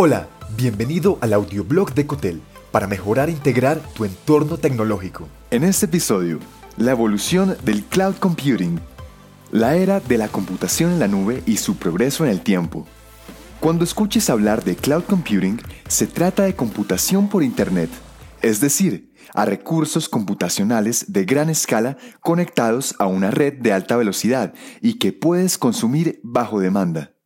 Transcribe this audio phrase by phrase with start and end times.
[0.00, 2.40] Hola, bienvenido al audioblog de Cotel
[2.70, 5.26] para mejorar e integrar tu entorno tecnológico.
[5.50, 6.38] En este episodio,
[6.76, 8.78] la evolución del cloud computing,
[9.50, 12.86] la era de la computación en la nube y su progreso en el tiempo.
[13.58, 17.90] Cuando escuches hablar de cloud computing, se trata de computación por Internet,
[18.40, 24.54] es decir, a recursos computacionales de gran escala conectados a una red de alta velocidad
[24.80, 27.17] y que puedes consumir bajo demanda.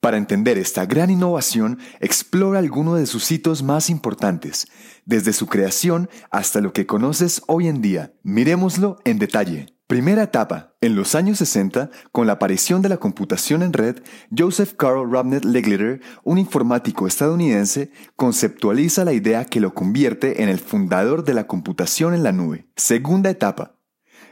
[0.00, 4.68] Para entender esta gran innovación, explora algunos de sus hitos más importantes,
[5.04, 8.12] desde su creación hasta lo que conoces hoy en día.
[8.22, 9.66] Miremoslo en detalle.
[9.88, 10.74] Primera etapa.
[10.80, 14.02] En los años 60, con la aparición de la computación en red,
[14.36, 20.58] Joseph Carl Robnet Legletter, un informático estadounidense, conceptualiza la idea que lo convierte en el
[20.60, 22.68] fundador de la computación en la nube.
[22.76, 23.77] Segunda etapa.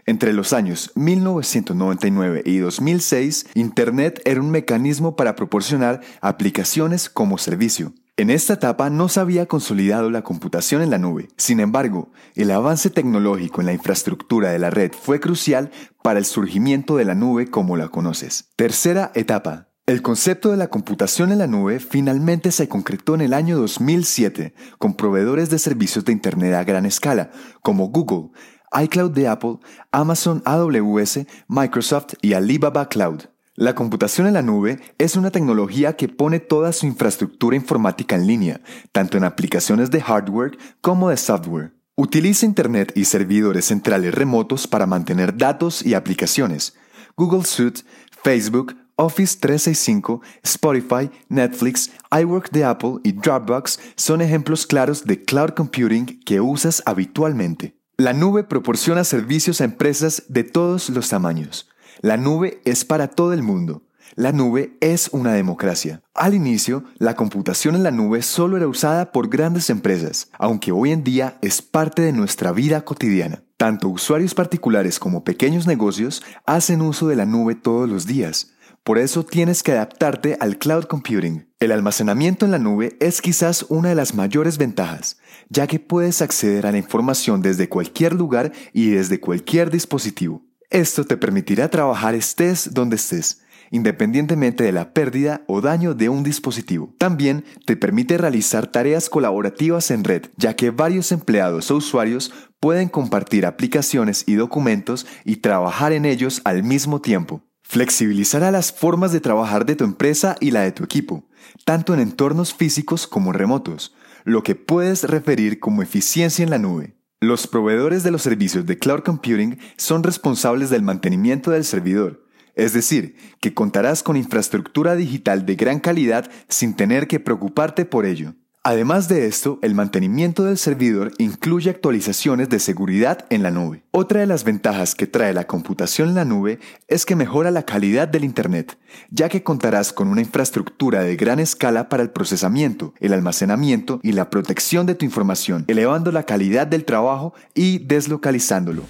[0.08, 7.92] Entre los años 1999 y 2006, Internet era un mecanismo para proporcionar aplicaciones como servicio.
[8.16, 11.28] En esta etapa no se había consolidado la computación en la nube.
[11.36, 16.24] Sin embargo, el avance tecnológico en la infraestructura de la red fue crucial para el
[16.24, 18.50] surgimiento de la nube como la conoces.
[18.54, 19.70] Tercera etapa.
[19.86, 24.52] El concepto de la computación en la nube finalmente se concretó en el año 2007
[24.78, 27.30] con proveedores de servicios de Internet a gran escala,
[27.62, 28.30] como Google,
[28.72, 29.58] iCloud de Apple,
[29.92, 33.22] Amazon AWS, Microsoft y Alibaba Cloud.
[33.54, 38.26] La computación en la nube es una tecnología que pone toda su infraestructura informática en
[38.26, 38.60] línea,
[38.92, 41.72] tanto en aplicaciones de hardware como de software.
[41.94, 46.74] Utiliza Internet y servidores centrales remotos para mantener datos y aplicaciones.
[47.16, 47.80] Google Suite,
[48.22, 55.50] Facebook, Office 365, Spotify, Netflix, iWork de Apple y Dropbox son ejemplos claros de cloud
[55.50, 57.76] computing que usas habitualmente.
[57.98, 61.70] La nube proporciona servicios a empresas de todos los tamaños.
[62.02, 63.84] La nube es para todo el mundo.
[64.16, 66.02] La nube es una democracia.
[66.12, 70.92] Al inicio, la computación en la nube solo era usada por grandes empresas, aunque hoy
[70.92, 73.44] en día es parte de nuestra vida cotidiana.
[73.56, 78.52] Tanto usuarios particulares como pequeños negocios hacen uso de la nube todos los días.
[78.86, 81.52] Por eso tienes que adaptarte al cloud computing.
[81.58, 86.22] El almacenamiento en la nube es quizás una de las mayores ventajas, ya que puedes
[86.22, 90.44] acceder a la información desde cualquier lugar y desde cualquier dispositivo.
[90.70, 93.42] Esto te permitirá trabajar estés donde estés,
[93.72, 96.94] independientemente de la pérdida o daño de un dispositivo.
[96.96, 102.88] También te permite realizar tareas colaborativas en red, ya que varios empleados o usuarios pueden
[102.88, 107.42] compartir aplicaciones y documentos y trabajar en ellos al mismo tiempo.
[107.68, 111.28] Flexibilizará las formas de trabajar de tu empresa y la de tu equipo,
[111.64, 113.92] tanto en entornos físicos como remotos,
[114.24, 116.94] lo que puedes referir como eficiencia en la nube.
[117.20, 122.24] Los proveedores de los servicios de cloud computing son responsables del mantenimiento del servidor,
[122.54, 128.06] es decir, que contarás con infraestructura digital de gran calidad sin tener que preocuparte por
[128.06, 128.36] ello.
[128.68, 133.84] Además de esto, el mantenimiento del servidor incluye actualizaciones de seguridad en la nube.
[133.92, 137.62] Otra de las ventajas que trae la computación en la nube es que mejora la
[137.62, 138.76] calidad del Internet,
[139.08, 144.10] ya que contarás con una infraestructura de gran escala para el procesamiento, el almacenamiento y
[144.10, 148.82] la protección de tu información, elevando la calidad del trabajo y deslocalizándolo.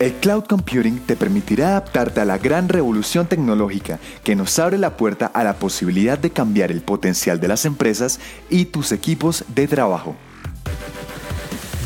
[0.00, 4.96] El cloud computing te permitirá adaptarte a la gran revolución tecnológica que nos abre la
[4.96, 8.18] puerta a la posibilidad de cambiar el potencial de las empresas
[8.48, 10.16] y tus equipos de trabajo.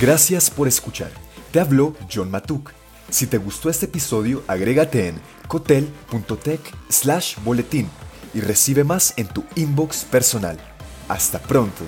[0.01, 1.11] Gracias por escuchar.
[1.51, 2.71] Te habló John Matuk.
[3.11, 5.17] Si te gustó este episodio, agrégate en
[5.49, 7.89] cotel.tech slash boletín
[8.33, 10.57] y recibe más en tu inbox personal.
[11.09, 11.83] Hasta pronto.